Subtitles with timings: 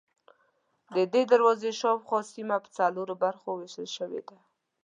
[0.95, 4.37] ددې دروازې شاوخوا سیمه په څلورو برخو وېشل شوې ده.